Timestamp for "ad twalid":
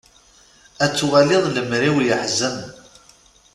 0.83-1.43